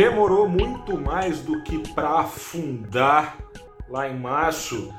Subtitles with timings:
[0.00, 3.36] demorou muito mais do que para afundar
[3.88, 4.94] lá em março,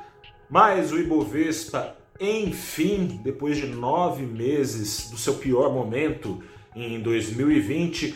[0.46, 6.42] mas o Ibovespa, enfim, depois de nove meses do seu pior momento
[6.76, 8.14] em 2020,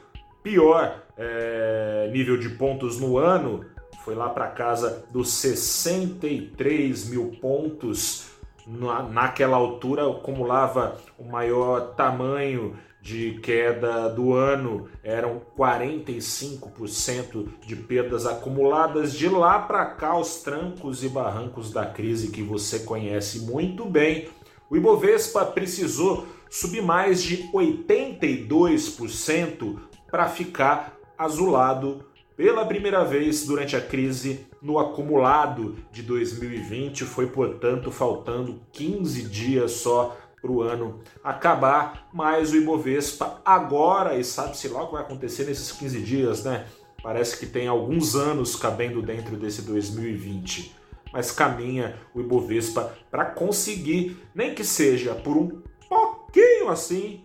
[0.42, 3.64] pior é, nível de pontos no ano,
[4.04, 8.37] foi lá para casa dos 63 mil pontos
[8.68, 18.26] na, naquela altura acumulava o maior tamanho de queda do ano, eram 45% de perdas
[18.26, 19.14] acumuladas.
[19.14, 24.28] De lá para cá, os trancos e barrancos da crise que você conhece muito bem,
[24.68, 29.78] o Ibovespa precisou subir mais de 82%
[30.10, 32.04] para ficar azulado
[32.38, 37.04] pela primeira vez durante a crise no acumulado de 2020.
[37.04, 44.22] Foi, portanto, faltando 15 dias só para o ano acabar, mas o Ibovespa agora, e
[44.22, 46.64] sabe-se lá o que vai acontecer nesses 15 dias, né?
[47.02, 50.76] Parece que tem alguns anos cabendo dentro desse 2020,
[51.12, 57.24] mas caminha o Ibovespa para conseguir, nem que seja por um pouquinho assim,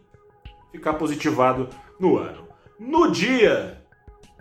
[0.72, 2.48] ficar positivado no ano.
[2.80, 3.83] No dia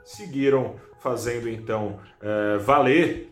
[0.04, 3.28] seguiram fazendo então é, valer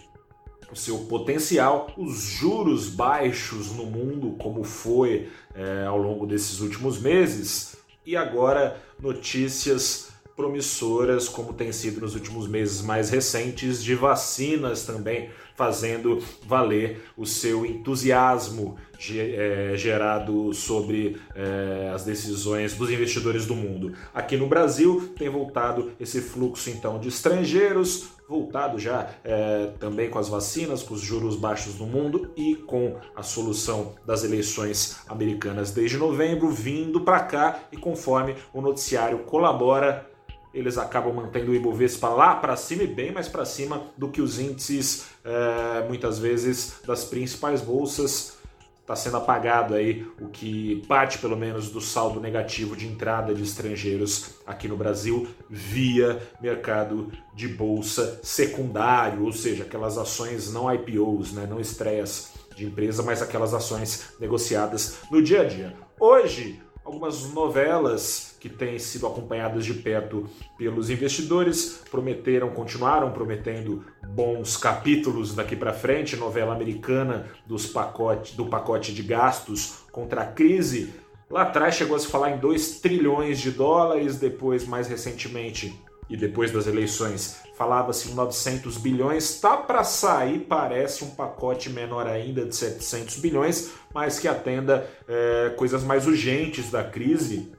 [0.73, 7.01] o seu potencial, os juros baixos no mundo, como foi é, ao longo desses últimos
[7.01, 7.77] meses,
[8.07, 15.31] e agora notícias promissoras, como tem sido nos últimos meses mais recentes, de vacinas também
[15.61, 18.79] fazendo valer o seu entusiasmo
[19.11, 23.93] é, gerado sobre é, as decisões dos investidores do mundo.
[24.15, 30.19] Aqui no Brasil tem voltado esse fluxo então de estrangeiros, voltado já é, também com
[30.19, 35.73] as vacinas, com os juros baixos no mundo e com a solução das eleições americanas
[35.73, 40.10] desde novembro, vindo para cá e conforme o noticiário colabora
[40.53, 44.21] eles acabam mantendo o Ibovespa lá para cima e bem mais para cima do que
[44.21, 48.39] os índices, é, muitas vezes, das principais bolsas.
[48.81, 53.41] Está sendo apagado aí o que parte, pelo menos, do saldo negativo de entrada de
[53.41, 61.33] estrangeiros aqui no Brasil via mercado de bolsa secundário, ou seja, aquelas ações não IPOs,
[61.33, 65.77] né, não estreias de empresa, mas aquelas ações negociadas no dia a dia.
[66.01, 66.61] Hoje,
[66.91, 70.29] algumas novelas que têm sido acompanhadas de perto
[70.59, 78.47] pelos investidores prometeram, continuaram prometendo bons capítulos daqui para frente, novela americana dos pacote, do
[78.47, 80.93] pacote de gastos contra a crise.
[81.31, 85.73] Lá atrás chegou a se falar em 2 trilhões de dólares, depois, mais recentemente,
[86.11, 92.09] e depois das eleições, falava-se em 900 bilhões, está para sair, parece um pacote menor
[92.09, 97.53] ainda de 700 bilhões, mas que atenda é, coisas mais urgentes da crise,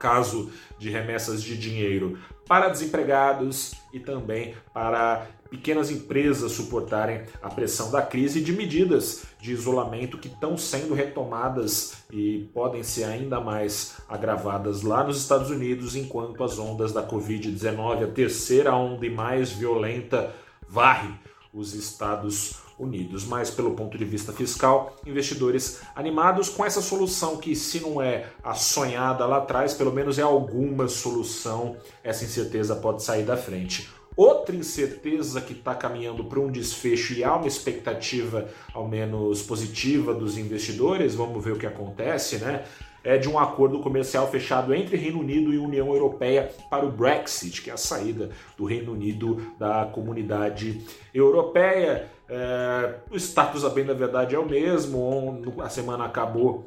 [0.00, 7.90] caso de remessas de dinheiro para desempregados e também para pequenas empresas suportarem a pressão
[7.90, 13.96] da crise de medidas de isolamento que estão sendo retomadas e podem ser ainda mais
[14.08, 19.52] agravadas lá nos Estados Unidos, enquanto as ondas da Covid-19, a terceira onda e mais
[19.52, 20.34] violenta,
[20.68, 21.14] varre
[21.56, 23.24] os Estados Unidos.
[23.24, 28.26] Mas, pelo ponto de vista fiscal, investidores animados com essa solução que, se não é
[28.44, 33.88] a sonhada lá atrás, pelo menos é alguma solução, essa incerteza pode sair da frente.
[34.14, 40.14] Outra incerteza que está caminhando para um desfecho e há uma expectativa, ao menos positiva,
[40.14, 42.64] dos investidores, vamos ver o que acontece, né?
[43.06, 47.62] É de um acordo comercial fechado entre Reino Unido e União Europeia para o Brexit,
[47.62, 50.82] que é a saída do Reino Unido da comunidade
[51.14, 52.08] europeia.
[52.28, 55.40] É, o status, bem da verdade, é o mesmo.
[55.60, 56.66] A semana acabou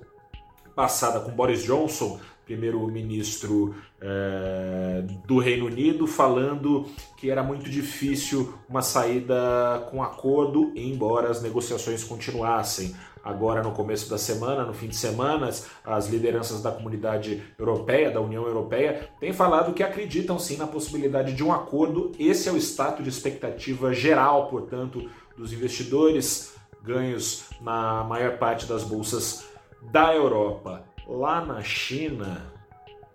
[0.74, 6.88] passada com Boris Johnson, primeiro-ministro é, do Reino Unido, falando
[7.18, 12.96] que era muito difícil uma saída com acordo, embora as negociações continuassem.
[13.24, 15.50] Agora, no começo da semana, no fim de semana,
[15.84, 21.34] as lideranças da comunidade europeia, da União Europeia, têm falado que acreditam sim na possibilidade
[21.34, 22.12] de um acordo.
[22.18, 28.84] Esse é o status de expectativa geral, portanto, dos investidores, ganhos na maior parte das
[28.84, 29.46] bolsas
[29.92, 30.84] da Europa.
[31.08, 32.54] Lá na China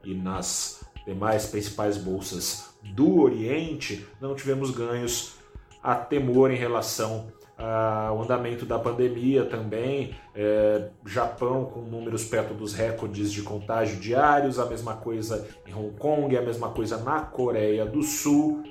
[0.05, 5.35] e nas demais principais bolsas do Oriente, não tivemos ganhos
[5.83, 10.15] a temor em relação ao andamento da pandemia também.
[10.35, 15.97] É, Japão com números perto dos recordes de contágio diários, a mesma coisa em Hong
[15.97, 18.63] Kong, a mesma coisa na Coreia do Sul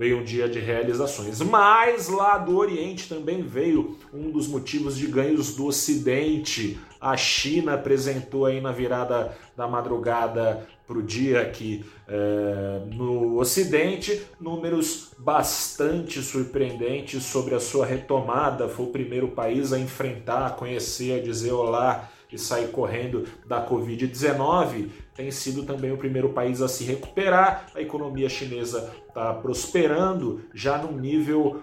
[0.00, 1.42] veio um dia de realizações.
[1.42, 6.80] Mas lá do Oriente também veio um dos motivos de ganhos do Ocidente.
[6.98, 14.26] A China apresentou aí na virada da madrugada para o dia aqui é, no Ocidente
[14.40, 18.68] números bastante surpreendentes sobre a sua retomada.
[18.68, 23.64] Foi o primeiro país a enfrentar, a conhecer, a dizer olá e sair correndo da
[23.64, 27.66] Covid-19, tem sido também o primeiro país a se recuperar.
[27.74, 31.62] A economia chinesa está prosperando já num nível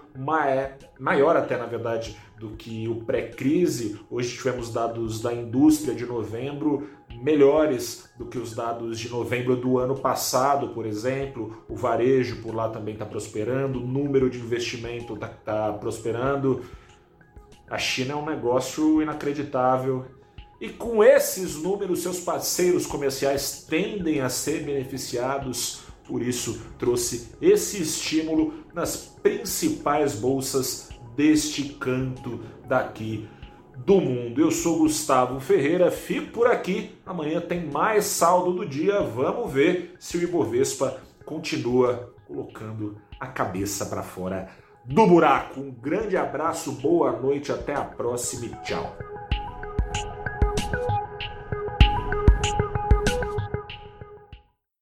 [0.98, 3.98] maior, até na verdade, do que o pré-crise.
[4.10, 9.78] Hoje tivemos dados da indústria de novembro melhores do que os dados de novembro do
[9.78, 11.64] ano passado, por exemplo.
[11.68, 16.62] O varejo por lá também está prosperando, o número de investimento está tá prosperando.
[17.68, 20.06] A China é um negócio inacreditável
[20.60, 25.82] e com esses números, seus parceiros comerciais tendem a ser beneficiados.
[26.04, 33.28] Por isso, trouxe esse estímulo nas principais bolsas deste canto daqui
[33.84, 34.40] do mundo.
[34.40, 36.98] Eu sou Gustavo Ferreira, fico por aqui.
[37.06, 39.00] Amanhã tem mais saldo do dia.
[39.00, 44.48] Vamos ver se o Ibovespa continua colocando a cabeça para fora
[44.84, 45.60] do buraco.
[45.60, 49.17] Um grande abraço, boa noite, até a próxima e tchau.